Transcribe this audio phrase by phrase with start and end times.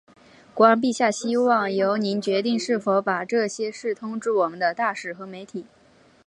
[0.55, 5.67] 国王陛下希望由您决定是否把这些事通知我们的大使和媒体。